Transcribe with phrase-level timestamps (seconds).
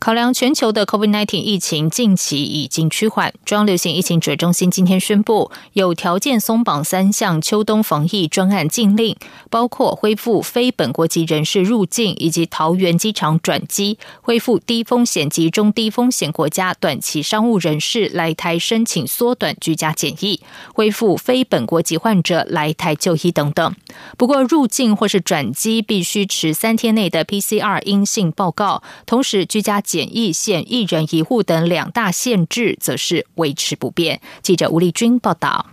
[0.00, 9.16] 考量全球的 COVID-19 疫情近期已经趋缓，中央流行疫情指挥中心今天宣布，有条件松绑三项秋冬防疫专案禁令，
[9.50, 20.40] 包括恢复非本国籍人士入境以及桃园机场转机，恢复低风险及中低风险国家短期商务人士来台申请缩短居家检疫，
[20.72, 23.74] 恢复非本国籍患者来台就医等等。
[24.16, 29.82] 不过，入境或是转机必须持三天内的 PCR 阴性报告，同时居家。
[29.88, 34.20] 检疫限一人一户等两大限制，则是维持不变。
[34.42, 35.64] 记者吴丽君报道。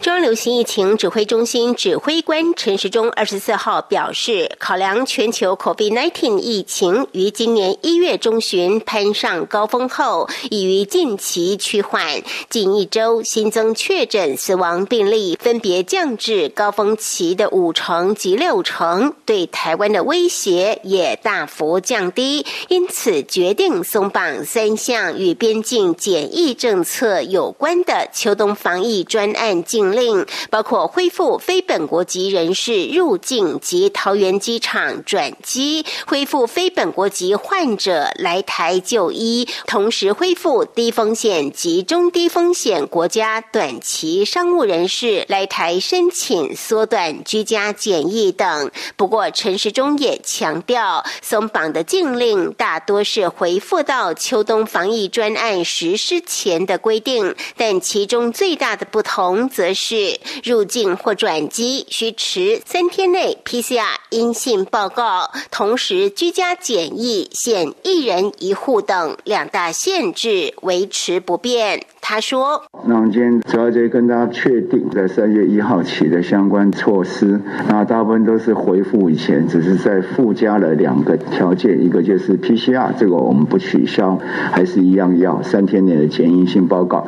[0.00, 29.63] 中央流行疫情指挥中心指挥官陈时中二十四号表示，考量全球 COVID-19 疫情于今年一月中旬攀上高峰后，已于近期趋缓，近一周新增确诊、死亡病例分别降至高峰期的五成及六成，对台湾的威胁也大幅降低，因此决定松绑三项与边境检疫政策有关的秋冬防疫专案。
[29.64, 48.70] 禁令包括恢复非本国籍人士入境及桃园机场转机，恢复非本国籍患者来台就医，同时恢复低风险及中低风险国家短期商务人士来台申请缩短居家检疫等。
[48.96, 59.48] 不过，陈时中也强调，松绑的禁令大多是回复到秋冬防疫专案实施前的规定，但其中最大的不同。
[59.54, 71.86] 则是入境或转机需持三天内 PCR 阴性报告，同时居家检疫限一人一户等两大限制维持不变。
[72.06, 84.18] 他说：“那我们今天主要就跟大家确定，在三月一号起的相关措施，那大部分都是回复以前，只是在附加了两个条件，一个就是 PCR，这个我们不取消，
[84.52, 87.06] 还是一样要三天内的检疫性报告。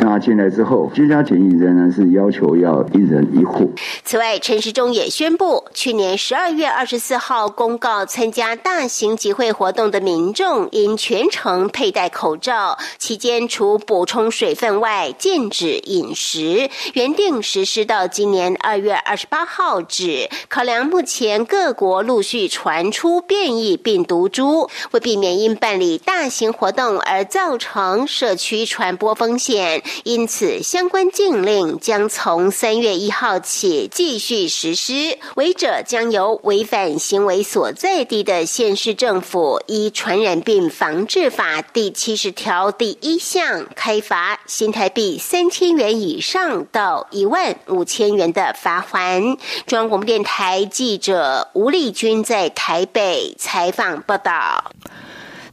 [0.00, 3.72] 那进来之后，居家检疫仍然是要求要一人一户。
[4.04, 14.25] 此外，陈时中也宣布，去年十二月二十四号公告，参加大型集会活动的民众应全程佩戴口罩，期间除补充。
[14.30, 16.70] 水分外，禁止饮食。
[16.94, 20.28] 原定实施到今年二月二十八号止。
[20.48, 35.18] 考量目前各国陆续传出变异病毒株，为避免因办理大型活动而造成社区传播风险，因此相关禁令将从三月一号起继续实施。
[35.34, 44.15] 违者将由违反行为所在地的县市政府依《传染病防治法》第七十条第一项开罚。
[44.16, 49.20] 罚新台币三千元以上到一万五千元的罚款。
[49.66, 54.72] 中央广播电台记者吴丽君在台北采访报道。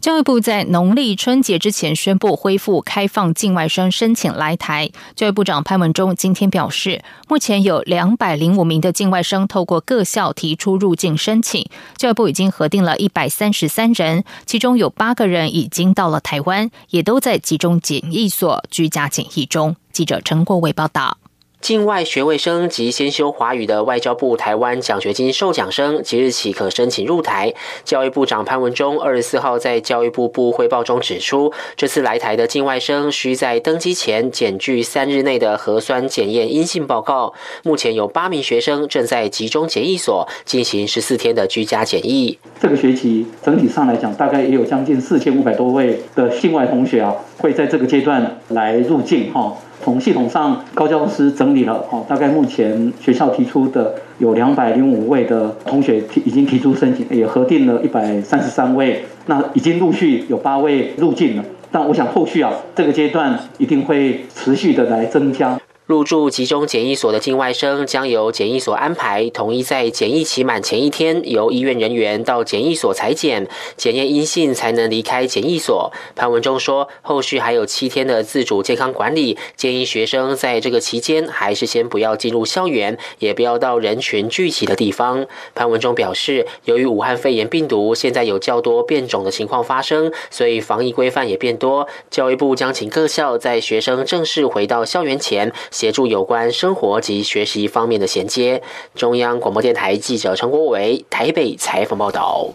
[0.04, 4.92] 教育部在农历春节之前宣布恢复开放境外生申请来台。
[5.16, 11.66] 教育部长潘文忠今天表示，目前有两百零五名的境外生透过各校提出入境申请，
[11.96, 19.78] 教育部已经核定了一百三十三人，其中有八个人已经到了台湾，也都在集中检疫所居家检疫中。
[19.94, 21.18] 记者陈国伟报道。
[21.64, 27.54] 境外学位生及先修华语的外交部台湾奖学金受奖生，即日起可申请入台。
[27.86, 37.34] 教育部长潘文忠二十四号在教育部部汇报中指出，这次来台的境外生需在登机前检具三日内的核酸检验阴性报告。
[37.64, 42.38] 目前有八名学生正在集中检疫所进行十四天的居家检疫。
[42.60, 49.56] 这个学期整体上来讲，大概也有将近四千五百多位的境外同学啊，会在这个阶段来入境哈。
[49.84, 61.44] 从系统上，高教师整理了哦，大概目前学校提出的有两百零五位的同学提已经提出申请，也核定了一百三十三位，那已经陆续有八位入境了。
[61.70, 65.60] 但我想后续啊，这个阶段一定会持续的来增加。
[65.86, 75.92] 入住集中检疫所的境外生将由检疫所安排，统一在检疫期满前一天，由医院人员到检疫所裁检，检验阴性才能离开检疫所。
[76.16, 85.26] 潘文忠说，后续还有七天的自主健康管理，建议学生在这个期间还是先不要进入校园，也不要到人群聚集的地方。
[85.54, 91.90] 潘文忠表示，由于武汉肺炎病毒现在有较多变种的情况发生，所以防疫规范也变多。
[92.10, 95.52] 教育部将请各校在学生正式回到校园前。
[95.74, 98.64] 协助有关生活及学习方面的衔接。
[98.96, 102.54] 中央广播电台记者陈国伟台北采访报道。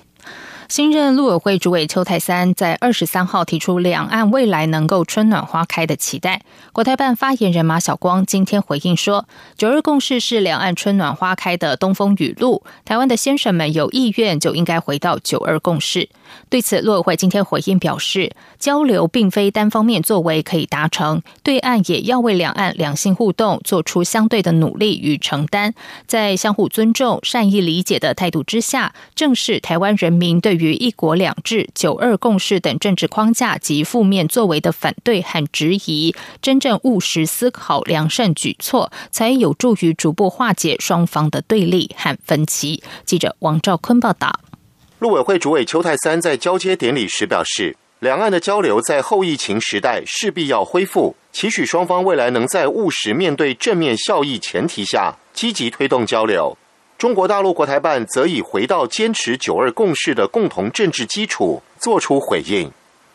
[0.69, 6.43] 新任陆委会主委邱泰三在二十三号提出两岸未来能够春暖花开的期待。
[6.75, 9.27] 国台办发言人马晓光今天回应说
[9.57, 16.11] ：“九二共识是两岸春暖花开的东风雨露，台湾的先生们有意愿就应该回到九二共识。”
[16.51, 25.73] 对此，陆委会今天回应表示：“交流并非单方面作为可以达成，对岸也要为两岸两性互动做出相对的努力与承担，
[26.07, 42.83] 在相互尊重、善意理解的态度之下，正是台湾人民对。”于“一国两制”“九二共识”等政治框架及负面作为的反对和质疑，真正务实思考良善举措，才有助于逐步化解双方的对立和分歧。
[43.07, 44.41] 记者王兆坤报道。
[44.99, 56.59] 陆委会主委邱泰三在交接典礼时表示，两岸的交流在后疫情时代势必要恢复，期许双方未来能在务实面对正面效益前提下，积极推动交流。
[56.99, 62.73] 中国大陆国台办则以回到坚持“九二共识”的共同政治基础作出回应。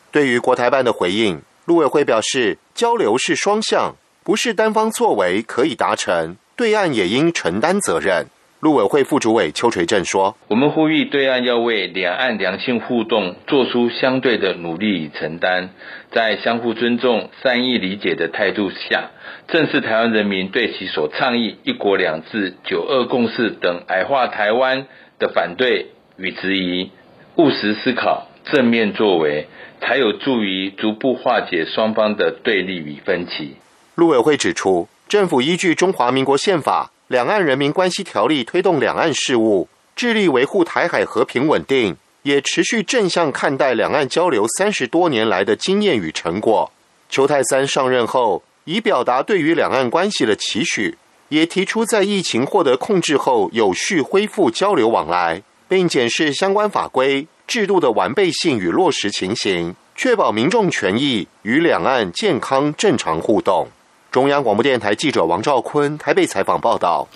[0.10, 8.28] 对于国台办的回应，陆委会表示，交流是双向，不是单方作为可以达成，对岸也应承担责任。
[8.62, 15.72] 陆委会副主委邱垂正说：“我们呼吁对岸要为两岸良性互动做出相对的努力与承担，
[16.14, 19.10] 在相互尊重、善意理解的态度下，
[19.48, 24.86] 正是台湾人民对其所倡议‘一国两制’、‘九二共识’等矮化台湾
[25.18, 25.88] 的反对
[26.18, 26.92] 与质疑，
[27.38, 29.48] 务实思考、正面作为，
[29.82, 33.58] 才有助于逐步化解双方的对立与分歧。”
[33.96, 36.92] 陆委会指出，政府依据中华民国宪法。
[37.10, 46.72] 两岸人民关系条例推动两岸事务，致力维护台海和平稳定，也持续正向看待两岸交流三十多年来的经验与成果。
[47.10, 50.98] 邱泰三上任后，已表达对于两岸关系的期许，
[51.30, 63.68] 也提出在疫情获得控制后，有序恢复交流往来，并检视相关法规制度的完备性与落实情形，确保民众权益与两岸健康正常互动。
[64.10, 67.08] 中央广播电台记者王兆坤台北采访报道。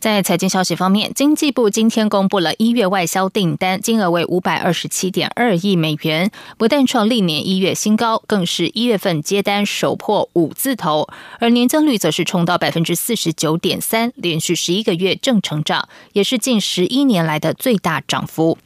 [0.00, 11.08] 在财经消息方面，经济部今天公布了一月外销订单金额为五百二十七点二亿美元，不但创历年一月新高，更是一月份接单首破五字头，
[11.40, 18.56] 而年增率则是冲到百分之四十九点三，连续十一个月正成长，也是近十一年来的最大涨幅。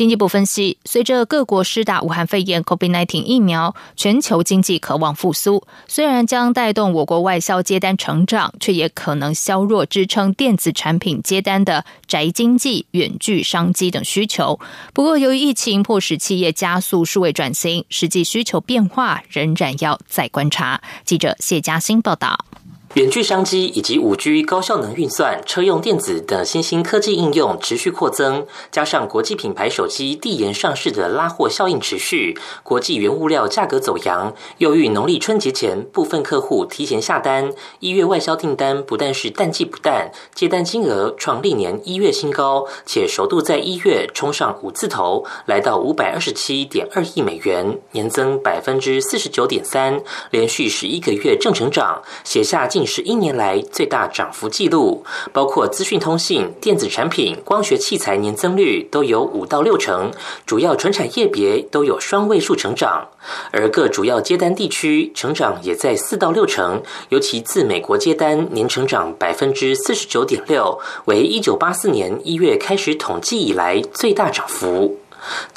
[0.00, 5.62] 经济部分析，随着各国施打武汉肺炎 （COVID-19） 疫苗，全球经济渴望复苏。
[5.88, 14.58] 虽然将带动我国外销接单成长，却也可能削弱支撑电子产品接单的宅经济、远距商机等需求。
[14.94, 20.80] 不过，由于疫情迫使企业加速数位转型，实际需求变化仍然要再观察。
[21.04, 22.46] 记者谢嘉欣报道。
[22.94, 50.02] 远距商机以及五 G 高效能运算、车用电子等新兴科技应用持续扩增，加上国际品牌手机递延上市的拉货效应持续，国际原物料价格走扬，又遇农历春节前部分客户提前下单，一月外销订单不但是淡季不淡，接单金额创历年一月新高，且首度在一月冲上五字头，来到五百二十七点二亿美元，年增百分之四十九点三，
[50.32, 52.79] 连续十一个月正成长，写下近。
[52.86, 60.10] 是一年来最大涨幅记录，包括资讯通信、电子产品、光学器材年增率都有五到六成，
[60.46, 63.08] 主要纯产业别都有双位数成长，
[63.50, 74.98] 而各主要接单地区成长也在四到六成，尤其自美国接单年成长百分之四十九点六，为一九八四年一月开始统计以来最大涨幅。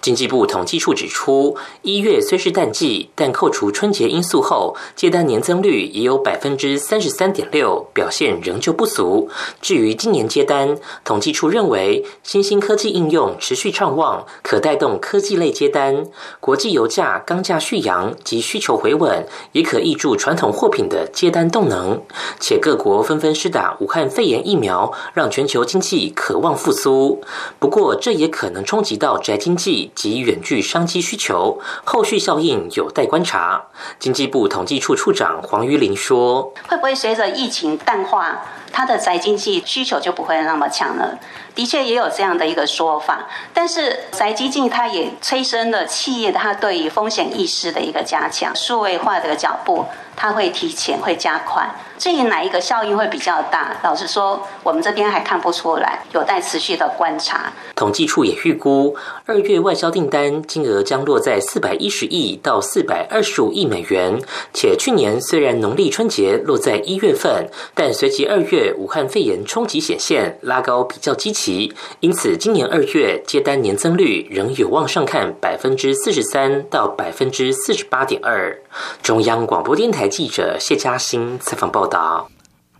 [0.02, 9.30] 经济部统计处指出，一月虽是淡季，但扣除春节因素后，接单年增率也有百分之三十三点六，表现仍旧不俗。
[9.62, 16.04] 至于今年接单，统计处认为新兴科技应用持续畅旺，可带动科技类接单；
[16.42, 22.02] 国际油价、钢价续扬及需求回稳，也可挹注传统货品的接单动能。
[22.42, 27.22] 且各国纷纷施打武汉肺炎疫苗，让全球经济渴望复苏。
[27.60, 29.53] 不过，这也可能冲击到宅经。
[29.54, 33.68] 经济及远距商机需求，后续效应有待观察。
[34.00, 38.42] 经济部统计处处长黄于林说：“会不会随着疫情淡化，
[38.74, 41.18] 它的宅经济需求就不会那么强了。
[41.56, 51.70] 的确也有这样的一个说法，但是宅基金它也催生了企业它对于风险意识的一个加强，数位化的脚步它会提前会加快。
[52.00, 57.54] 至于哪一个效应会比较大，老实说，我们这边还看不出来，有待持续的观察。
[57.76, 58.96] 统计处也预估，
[59.28, 64.20] 二月外销订单金额将落在四百一十亿到四百二十五亿美元。
[64.54, 71.74] 且去年虽然农历春节落在一月份，但随即二月武汉肺炎冲击显现，拉高比较积极。
[72.00, 78.56] 因此，今年二月接单年增率仍有望上看百分之四十三到百分之四十八点二。
[79.02, 82.33] 中央广播电台记者谢嘉欣采访报道。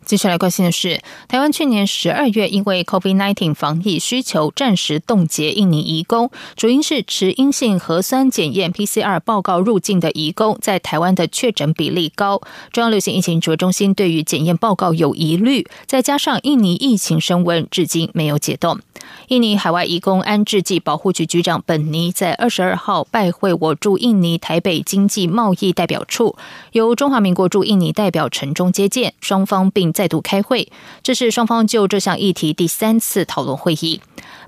[0.06, 12.42] 接下来关心的是，台湾去年十二月因为 COVID-19 防疫需求暂时冻结印尼移工，主因是持阴性核酸检验 PCR 报告入境的移工在台湾的确诊比例高。
[12.72, 18.80] 中央流行疫情指挥中心对于检验报告有疑虑，再加上印尼疫情升温，至今没有解冻。
[19.28, 26.36] 印尼海外移工安置暨保护局局长本尼在二十二号拜会我驻印尼台北经济贸易代表处，
[26.72, 30.70] 由中华民国驻印尼代表陈忠接见，双方并再度开会。
[31.02, 34.02] 这是双方就这项议题第三次讨论会议。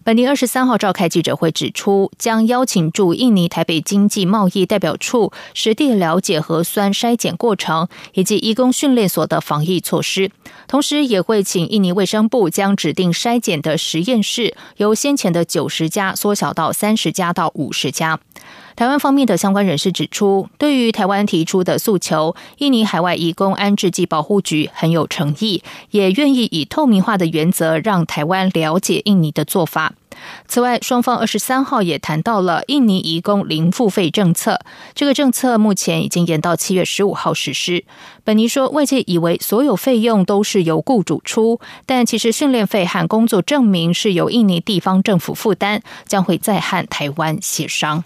[0.04, 10.30] 本尼二十三号召开记者会，指出将邀请驻印尼台北经济贸易代表处实地了解核酸筛检过程以及义工训练所的防疫措施，
[10.68, 18.20] 同时也会请印尼卫生部将指定筛检的实验室由先前的九十家缩小到三十家到五十家。
[18.76, 29.94] 台湾方面的相关人士指出，对于台湾提出的诉求，印尼海外移工安置及保护局很有诚意，也愿意以透明化的原则让台湾了解印尼的做法。
[30.48, 34.60] 此外，双方二十三号也谈到了印尼移工零付费政策，
[34.94, 37.86] 这个政策目前已经延到七月十五号实施。
[38.26, 48.04] 本尼说，外界以为所有费用都是由雇主出，但其实训练费和工作证明是由印尼地方政府负担，将会再和台湾协商。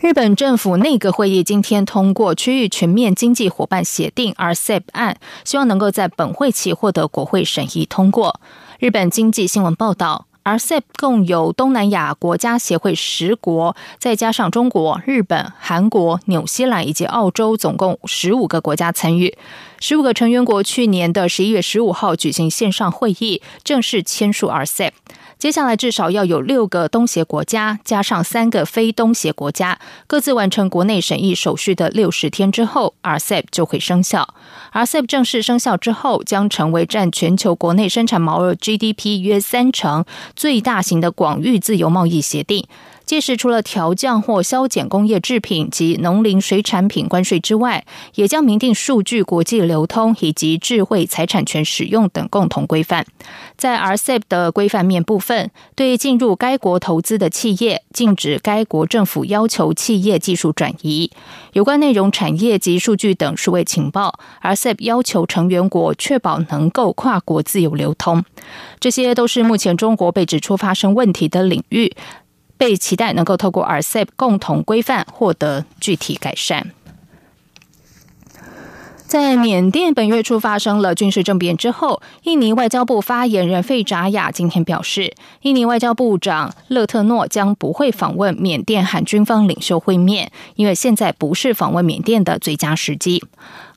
[0.00, 8.40] 日本政府内阁会议今天通过区域全面经济伙伴协定 （RCEP） 案，希望能够在本会期获得国会审议通过。
[8.78, 19.36] 日本经济新闻报道，RCEP 共有东南亚国家协会十国，再加上中国、日本、韩国、纽西兰以及澳洲，总共十五个国家参与。
[19.80, 24.92] 十五个成员国去年的十一月十五号举行线上会议，正式签署 RCEP。
[25.38, 29.78] 接下来至少要有六个东协国家加上三个非东协国家
[30.08, 34.34] 各自完成国内审议手续的六十天之后，RCEP 就会生效。
[34.72, 40.04] RCEP 正式生效之后，将成为占全球国内生产毛额 GDP 约三成
[40.34, 42.66] 最大型的广域自由贸易协定。
[43.08, 47.86] 届时，除了调降或削减工业制品及农林水产品关税之外，
[48.16, 53.06] 也将明定数据国际流通以及智慧财产权使用等共同规范。
[53.56, 61.10] 在 RCEP 的规范面部分，对进入该国投资的企业，禁止该国政府要求企业技术转移。
[61.54, 68.22] 有关内容、产业及数据等数位情报，RCEP 要求成员国确保能够跨国自由流通。
[68.78, 71.96] 这些都是目前中国被指出发生问题的领域。
[72.58, 76.72] 被期待能够透过 RCEP 共同规范获得具体改善。
[79.06, 93.24] 在缅甸本月初发生了军事政变之后，印尼外交部发言人费扎雅今天表示，印尼外交部长勒特诺将不会访问缅甸和军方领袖会面，因为现在不是访问缅甸的最佳时机。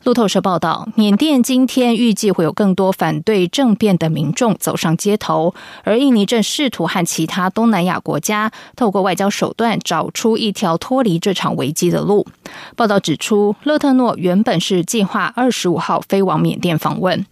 [0.04, 5.54] 路透社报道，缅甸今天预计会有更多反对政变的民众走上街头，
[5.84, 12.26] 而印尼正试图和其他东南亚国家透过外交手段找出一条脱离这场危机的路。
[12.76, 17.24] 报道指出，勒特诺原本是计划二十五号飞往缅甸访问。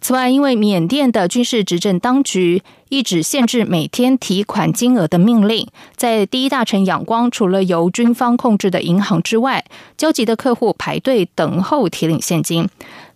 [0.00, 9.64] 此外，因为缅甸的军事执政当局一纸限制每天提款金额的命令，在第一大城仰光，除了由军方控制的银行之外，
[9.96, 12.68] 焦急的客户排队等候提领现金。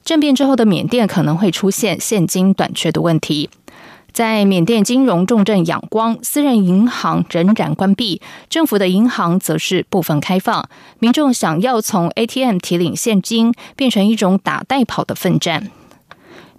[0.04, 3.50] 政变之后的缅甸可能会出现现金短缺的问题。
[4.12, 10.68] 在缅甸金融重镇仰光，私人银行仍然关闭，政府的银行则是部分开放。
[10.98, 15.70] 民众想要从 ATM 提领现金，变成一种打带跑的奋战。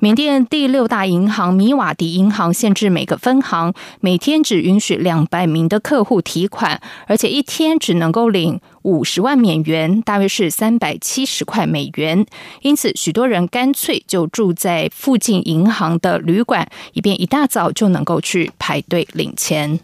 [0.04, 12.26] 缅甸第六大银行米瓦迪银行限制每个分行每天只允许两百名的客户提款，而且一天只能够领五十万缅元，大约是三百七十块美元。
[12.64, 19.80] 因此，许多人干脆就住在附近银行的旅馆，以便一大早就能够去排队领钱。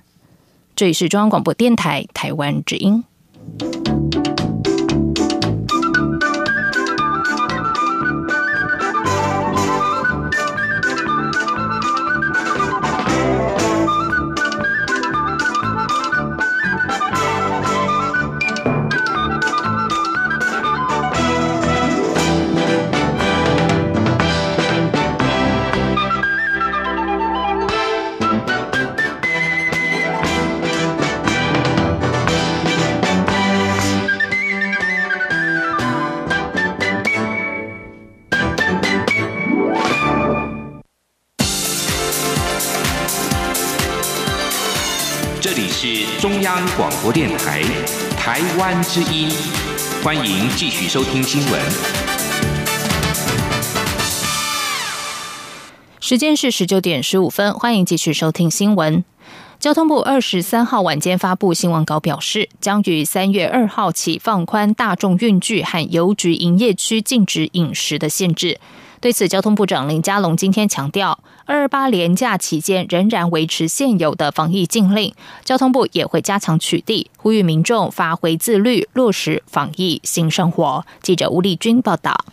[0.76, 3.04] 这里是中央广播电台台湾之音。
[45.80, 47.62] 是中央广播电台
[48.18, 49.30] 台湾之音，
[50.04, 51.62] 欢迎继续收听新闻。
[56.00, 59.06] 时间是十九点十五分，欢迎继续收听新闻。
[59.60, 68.60] 交通部二十三号晚间发布新闻稿，表示将于三月二号起放宽大众运具和邮局营业区禁止饮食的限制。
[69.00, 75.14] 对此，交通部长林佳龙今天强调，二二八连假期间仍然维持现有的防疫禁令，
[75.46, 80.86] 交通部也会加强取缔，呼吁民众发挥自律，落实防疫新生活。
[81.02, 82.26] 记者吴丽君报道。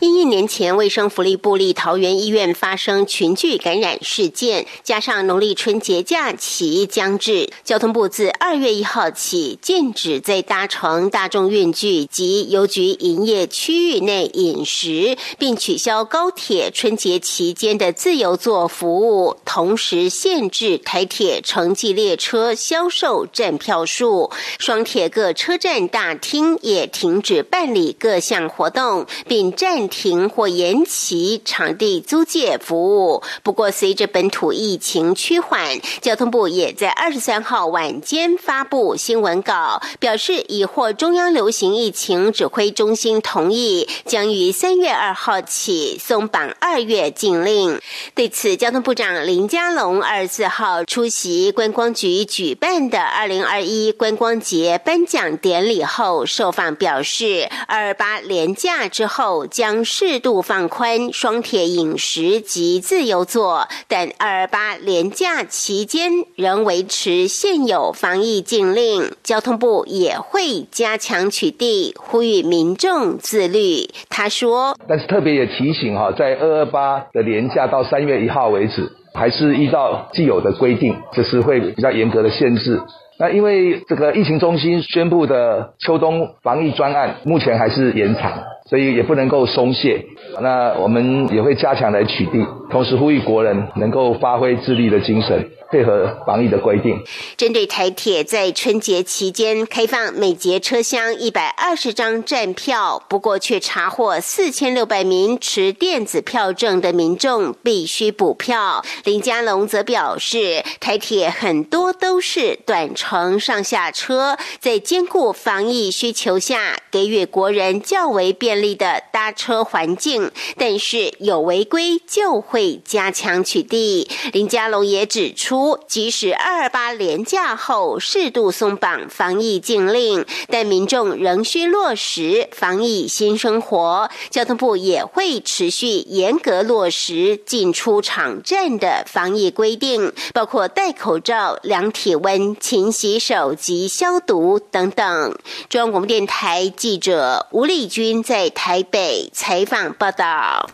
[0.00, 24.30] 因一年前卫生福利部立桃园医院发生群聚感染事件，加上农历春节假期将至，交通部自二月一号起禁止在搭乘大众运具及邮局营业区域内饮食，并取消高铁春节期间的自由座服务，同时限制台铁城际列车销售站票数。
[24.58, 29.51] 双铁各车站大厅也停止办理各项活动，并。
[29.52, 33.22] 暂停或延期场地租借服务。
[33.42, 47.80] 不过，随着本土疫情趋缓，交通部也在二十三号晚间发布新闻稿，表示已获中央流行疫情指挥中心同意，将于三月二号起松绑二月禁令。
[48.14, 59.41] 对此，交通部长林佳龙二十四号出席观光局举办的二零二一观光节颁奖典礼后，受访表示，二二八连假之后。
[59.46, 69.10] 将适度放宽双铁饮食及自由座，但二二八连假期间仍维持现有防疫禁令。
[69.22, 73.88] 交通部也会加强取缔，呼吁民众自律。
[74.08, 82.80] 他说：“但是特别也提醒哈，在二二八的连假到三月一号为止，还是依照既有的规定，这是会比较严格的限制。
[83.18, 88.32] 那因为这个疫情中心宣布的秋冬防疫专案，目前还是延长。”
[88.72, 90.02] 所以也不能够松懈，
[90.40, 95.50] 那我们也会加强来取缔，同时呼吁国人能够发挥自立的精神。
[95.72, 97.02] 配合防疫的规定。
[97.34, 108.84] 针对台铁在春节期间开放每节车厢一百二十张站票，不过却查获四千六百名持电子票证的民众必须补票。
[109.04, 124.08] 林佳龙则表示，台铁很多都是短程上下车，在兼顾防疫需求下，给予国人较为便利的搭车环境，但是有违规就会加强取缔。
[124.32, 125.80] 林佳龙也指出。
[125.88, 134.08] 即使二二八连假后适度松绑防疫禁令，但民众仍需落实防疫新生活。
[134.30, 145.36] 交通部也会持续严格落实进出场站的防疫规定，包括戴口罩、量体温、勤洗手及消毒等等。
[145.68, 150.68] 中央广播电台记者吴丽君在台北采访报道。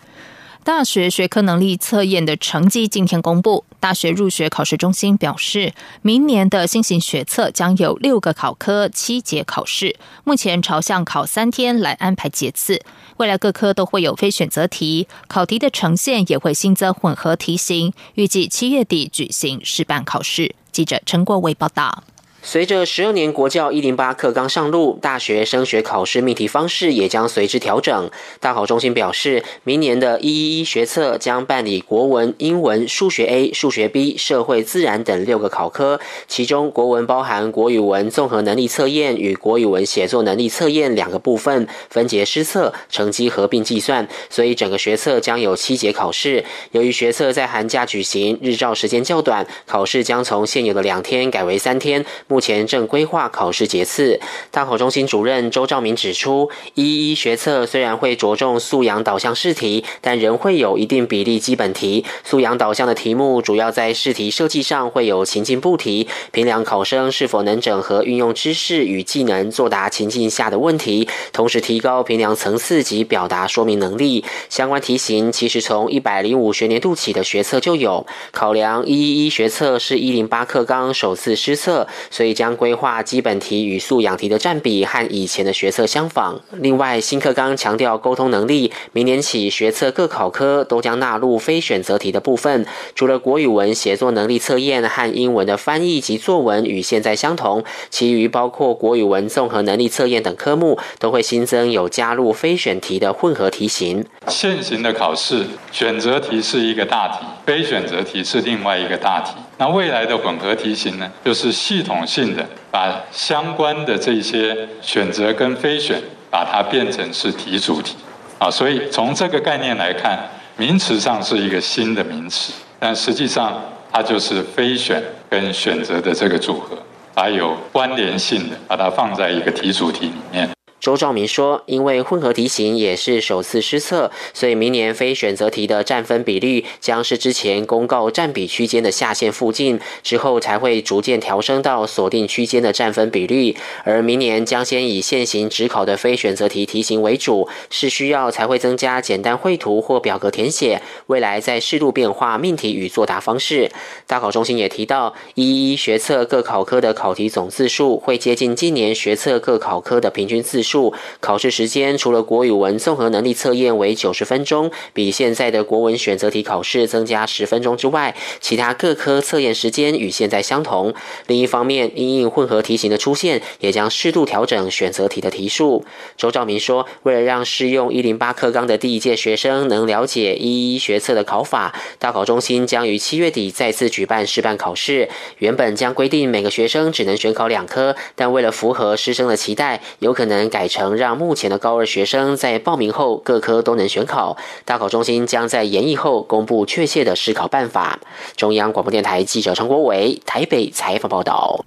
[0.65, 3.65] 大学学科能力测验的成绩今天公布。
[3.81, 12.83] 大学入学考试中心表示，明年的新型学测将有六个考科、七节考试，目前朝向考三天来安排节次。
[13.17, 17.95] 未来各科都会有非选择题，考题的呈现也会新增混合题型。
[18.15, 20.55] 预计七月底举行试办考试。
[20.71, 22.05] 记者陈国伟报道。
[22.41, 28.11] 随着十二年国教一零八课纲上路，大学升学考试命题方式也将随之调整。
[28.41, 44.09] 大考中心表示，明年的一一一学测将办理国文、英文、数学 A、数学 B、社会、自然等六个考科，其中国文包含国语文综合能力测验与国语文写作能力测验两个部分，分节施测，成绩合并计算。
[44.31, 46.45] 所以整个学测将有七节考试。
[46.71, 52.07] 由于学测在寒假举行，日照时间较短，考试将从现有的两天改为三天。
[52.29, 54.21] 目前正规划考试节次。
[54.51, 62.05] 大考中心主任周兆明指出，一一学测虽然会着重素养导向试题，但仍会有一定比例基本题。
[62.23, 74.23] 素养导向的题目主要在试题设计上会有情境布题，评量考生是否能整合运用知识与技能作答情境下的问题，同时提高评量层次及表达说明能力。
[74.51, 78.07] 相关题型其实从一百零五学年度起的学测就有。
[78.33, 81.89] 考量一一一学测是一零八课纲首次施测，
[82.19, 82.39] 所以。
[82.39, 86.41] 将规划基本题与素养题的占比和以前的学测相仿。
[86.53, 92.65] 另外，新课纲强调沟通能力，明年起学测各考科都将纳入非选择题的部分。
[92.95, 104.05] 除了国语文写作能力测验和英文的翻译及作文与现在相同，其余包括国语文综合能力测验等科目都会新增有加入非选题的混合题型。
[104.29, 109.33] 现行的考试选择题是一个大题，非选择题是另外一个大题。
[109.61, 117.97] 那未来的混合题型呢，就是系统性的把相关的这些选择跟非选，把它变成是题主题
[118.39, 118.49] 啊。
[118.49, 126.79] 所以从这个概念来看，名词上是一个新的名词，但实际上它就是非选跟选择的这个组合，
[127.17, 130.49] 还有关联性的，把它放在一个题主题里面。
[130.81, 143.57] 周兆明说：“因为混合题型也是首次施测，所以明年非选择题的占分比率将是之前公告占比区间的下限附近，之后才会逐渐调升到锁定区间的占分比率。
[143.83, 150.81] 而明年将先以现行只考的非选择题题型为主，是需要才会增加简单绘图或表格填写。
[151.09, 153.71] 未来再适度变化命题与作答方式。
[154.07, 170.95] 大考中心也提到，一一学测各考科的考题总字数会接近今年学测各考科的平均字数。”考试时间除了国语文综合能力测验为九十分钟，比现在的国文选择题考试增加十分钟之外，其他各科测验时间与现在相同。
[171.27, 175.85] 另一方面，因应混合题型的出现，也将适度调整选择题的题数。
[176.17, 185.09] 周兆明说，为了让适用一零八课纲的第一届学生能了解一一学测的考法，大考中心将于七月底再次举办试办考试。
[185.39, 190.58] 原本将规定每个学生只能选考两科，但为了符合师生的期待，有可能改。
[190.59, 198.01] 改成让目前的高二学生在报名后各科都能选考，大考中心将在研议后公布确切的试考办法。
[198.35, 201.65] 中央广播电台记者陈国伟台北采访报道。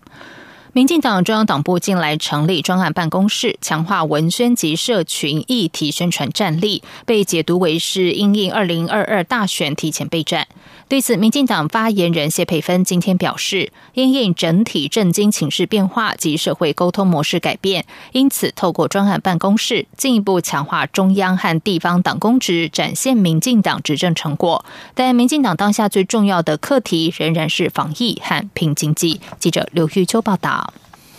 [0.73, 10.47] 民进党中央党部近来成立专案办公室，强化文宣及社群议题宣传战力，被解读为是因应二零二二大选提前备战。
[10.91, 24.65] 对此，民进党发言人谢佩芬今天表示，因应整体政经情势变化及社会沟通模式改变，因此透过专案办公室进一步强化中央和地方党公职，展现民进党执政成果。
[24.93, 29.21] 但民进党当下最重要的课题仍然是防疫和拼经济。
[29.39, 30.73] 记者刘玉秋报道。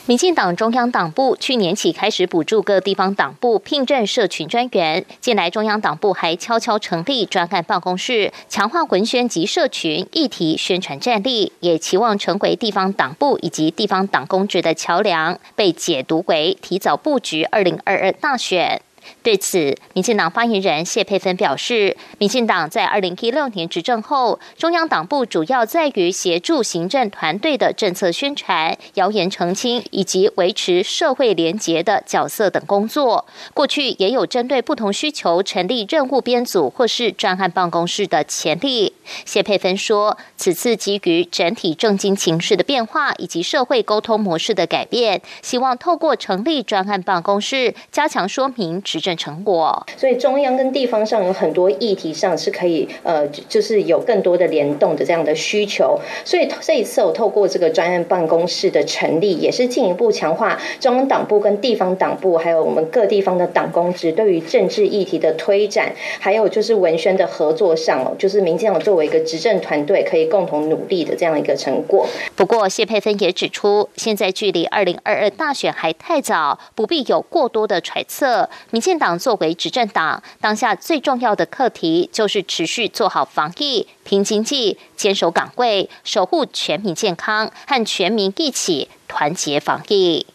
[0.06, 18.82] 民进党中央党部去年起开始补助各地方党部聘任社群专员，近来中央党部还悄悄成立专案办公室，强化文宣及社群议题宣传战力，也期望成为地方党部以及地方党公职的桥梁，被解读为提早布局二零二二大选。
[19.22, 33.24] 对此，民进党发言人谢佩芬表示，民进党在二零一六年执政后，中央党部主要在于协助行政团队的政策宣传、谣言澄清以及维持社会廉洁的角色等工作。
[33.54, 38.92] 过去也有针对不同需求成立任务编组或是专案办公室的潜力。
[39.24, 48.82] 谢佩芬说，此次基于整体政经情势的变化以及社会沟通模式的改变，希望透过成立专案办公室，加强说明。
[48.92, 55.98] 执政成果，所以中央跟地方上有很多议题上是可以呃，就是有更多的联动的这样的需求。
[56.26, 72.06] 所以这一次我透过这个专案办公室的成立，也是进一步强化中央党部跟地方党部，还有我们各地方的党公职对于政治议题的推展，还有就是文宣的合作上哦，就是民进党作为一个执政团队可以共同努力的这样一个成果。
[72.36, 78.50] 不过谢佩芬也指出，现在距离二零二二大选还太早，不必有过多的揣测。
[78.70, 90.26] 民进党作为执政党，当下最重要的课题就是持续做好防疫、拼经济、坚守岗位、守护全民健康，和全民一起团结防疫。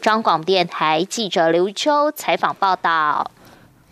[0.00, 3.30] 中广电台记者刘秋采访报道。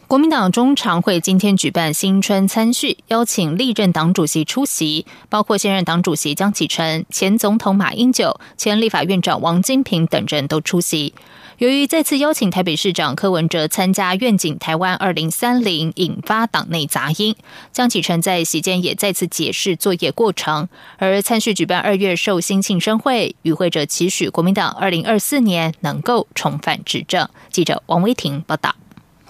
[0.09, 11.15] 国民党中常会今天举办新春参叙，邀请历任党主席出席，包括现任党主席江启臣、前总统马英九、前立法院长王金平等人都出席。
[11.61, 17.37] 由于再次邀请台北市长柯文哲参加愿景台湾二零三零，引发党内杂音。
[17.71, 20.71] 江启臣在席间也再次解释作业过程。
[20.97, 27.29] 而参叙举办二月寿星庆生会，与会者期许国民党二零二四年能够重返执政。
[27.51, 28.75] 记者王威婷报道。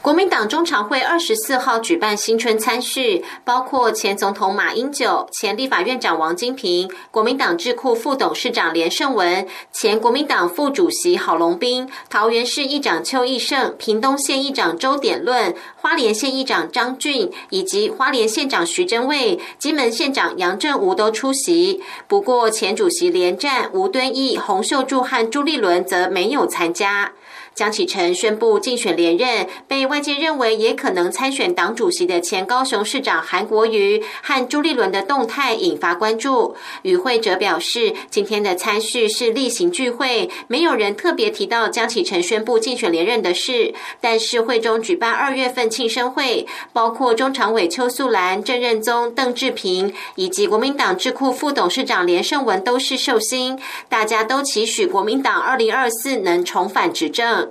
[0.02, 21.82] 国民党中常会二十四号举办新春参叙，包括前总统马英九、前立法院长王金平、国民党智库副董事长连胜文、前国民党副主席郝龙斌、桃园市议长邱义胜、屏东县议长周典论、花莲县议长张俊以及花莲县长徐祯卫、金门县长杨振武都出席。
[22.08, 27.12] 不过，前主席连战、吴敦义、洪秀柱和朱立伦则没有参加。
[27.60, 36.56] 江启臣宣布竞选连任，被外界认为也可能参选党主席的前高雄市长韩国瑜和朱立伦的动态引发关注。
[36.80, 43.74] 与会者表示，今天的参叙是例行聚会，没有人特别提到江启臣宣布竞选连任的事。
[44.00, 57.49] 但是会中举办二月份庆生会，包括中常委邱素兰、郑任宗、邓志平以及国民党智库副董事长连胜文都是寿星，大家都期许国民党二零二四能重返执政。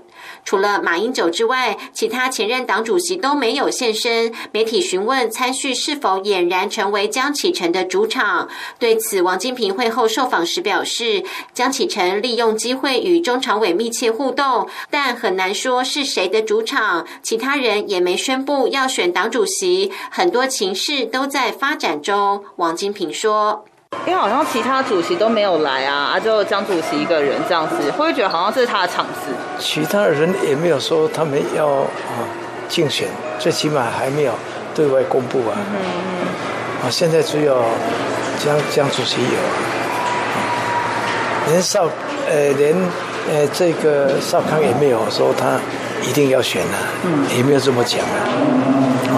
[0.49, 4.33] 除了马英九之外，其他前任党主席都没有现身。
[4.51, 17.05] 媒体询问参叙是否俨然成为江启臣的主场，对此，王金平会后受访时表示，江启臣利用机会与中常委密切互动，但很难说是谁的主场。
[17.21, 22.43] 其他人也没宣布要选党主席，很多情势都在发展中。
[22.55, 23.65] 王金平说。
[24.05, 29.31] 因为好像其他主席都没有来啊，啊，就江主席一个人这样子，会不会觉得好像这是他的场子？
[29.57, 32.21] 其他人也没有说他们要啊
[32.67, 33.07] 竞选，
[33.39, 34.33] 最起码还没有
[34.75, 35.57] 对外公布啊。
[35.57, 36.85] 嗯嗯。
[36.85, 37.63] 啊，现在只有
[38.37, 39.39] 江江主席有，
[41.47, 41.85] 连少
[42.29, 42.75] 呃连
[43.31, 45.59] 呃这个少康也没有说他
[46.07, 46.77] 一定要选啊，
[47.35, 48.17] 也没有这么讲啊。
[49.09, 49.17] 啊，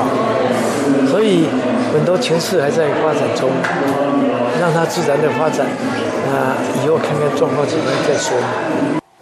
[1.09, 1.45] 所以
[1.93, 3.49] 很多情势还在发展中。
[4.61, 5.65] 让它自然的发展，
[6.27, 8.37] 那以后看看状况怎么样再说。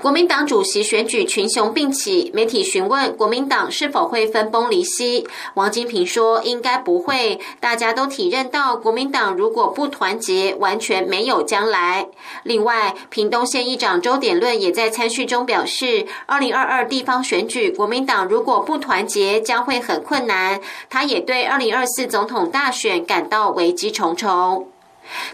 [0.02, 7.40] 国民党主席选举群雄并起，媒体询问国民党是否会分崩离析，王金平说应该不会。
[7.62, 12.08] 大家都体认到国民党如果不团结，完全没有将来。
[12.44, 20.60] 另外，屏东县议长周点论也在参叙中表示，二零二二地方选举，国民党如果不团结，将会很困难。
[20.90, 24.68] 他也对二零二四总统大选感到危机重重。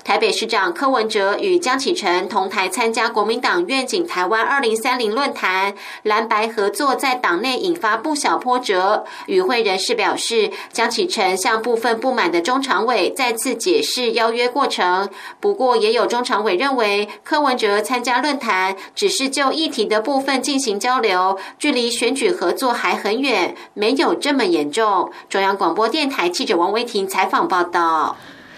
[0.04, 9.06] 台北市长柯文哲与江启臣同台参加国民党愿景台湾二零三零论坛，蓝白合作在党内引发不小波折。
[9.28, 15.10] 与会人士表示，江启臣向部分不满的中常委再次解释邀约过程。
[15.40, 25.12] 不过，也有中常委认为，柯文哲参加论坛只是就议题的部分进行交流，距离选举合作还很远，没有这么严重。
[25.30, 28.16] 中央广播电台记者王维婷采访报道。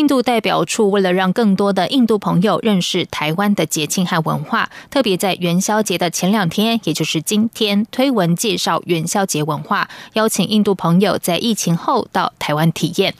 [0.00, 13.14] 印度代表处为了让更多的印度朋友认识台湾的节庆和文化，特别在元宵节的前两天，也就是今天，推文介绍元宵节文化，邀请印度朋友在疫情后到台湾体验。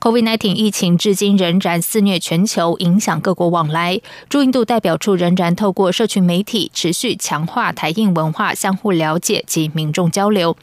[0.00, 4.00] COVID-19 疫情至今仍然肆虐全球，影响各国往来。
[4.28, 10.56] 驻印度代表处仍然透过社群媒体持续强化台印文化相互了解及民众交流。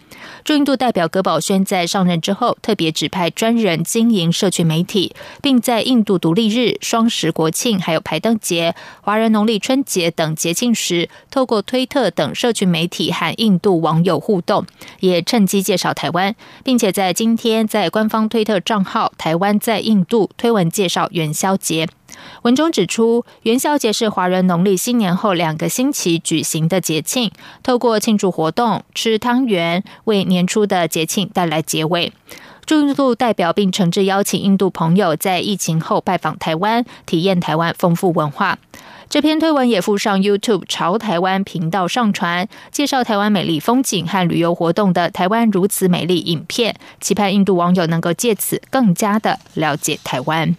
[0.46, 14.66] 驻印度代表葛宝轩在上任之后，特别指派专人经营社群媒体，并在印度独立日、双十国庆、还有排灯节、华人农历春节等节庆时，透过推特等社群媒体和印度网友互动，
[15.02, 19.12] 也趁机介绍台湾，并且在今天在官方推特账号。
[19.26, 21.88] 台湾在印度推文介绍元宵节，
[22.44, 27.32] 文中指出，元宵节是华人农历新年后两个星期举行的节庆，
[27.64, 32.14] 透过庆祝活动、吃汤圆，为年初的节庆带来结尾。
[32.66, 38.58] 驻印度代表并诚挚邀请印度朋友在疫情后拜访台湾，体验台湾丰富文化。
[39.08, 50.56] 这篇推文也附上 YouTube 朝台湾频道上传介绍台湾美丽风景和旅游活动的《台湾如此美丽》影片，期盼印度网友能够借此更加的了解台湾。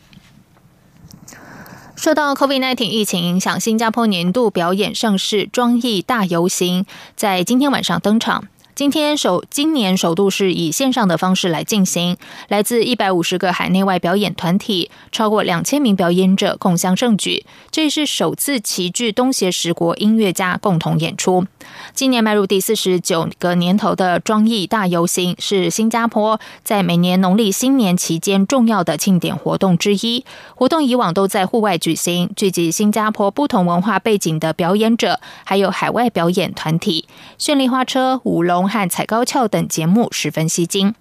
[1.96, 8.44] 受到 COVID-19 疫情影响，新加坡年度表演盛事庄艺大游行在今天晚上登场。
[8.76, 17.46] 今天首今年首度是以线上的方式来进行，来自一百五十个海内外表演团体，超过两千名表演者共襄盛举。
[17.70, 21.46] 这是首次齐聚东协十国音乐家共同演出。
[21.94, 30.24] 今年迈入第四十九个年头的庄艺大游行，是新加坡在每年农历新年期间重要的庆典活动之一。
[30.54, 37.06] 活动以往都在户外举行，聚集新加坡不同文化背景的表演者，还有海外表演团体，
[37.38, 38.66] 绚丽花车、舞龙。
[38.66, 40.94] 和踩高跷等节目十分吸睛。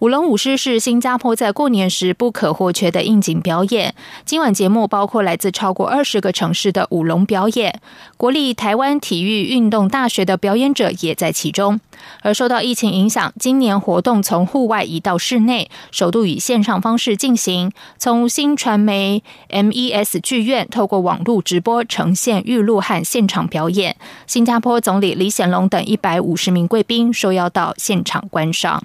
[0.00, 3.94] 舞龙舞狮是新加坡在过年时不可或缺的应景表演。
[4.24, 7.80] 今晚节目包括来自超过二十个城市的舞龙表演，
[8.16, 11.80] 国立台湾体育运动大学的表演者也在其中。
[12.20, 17.72] 而受到疫情影响，今年活动从户外移到室内，首度以线上方式进行。
[17.98, 23.96] 从新传媒 MES 剧院透过网络直播呈现预录和现场表演。
[24.26, 28.84] 新加坡总理李显龙等一百五十名贵宾受邀到现场观赏。